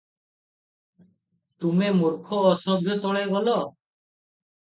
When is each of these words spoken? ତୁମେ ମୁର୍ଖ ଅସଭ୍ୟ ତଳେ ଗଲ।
ତୁମେ 1.65 1.91
ମୁର୍ଖ 1.99 2.39
ଅସଭ୍ୟ 2.53 2.97
ତଳେ 3.05 3.23
ଗଲ। 3.35 3.53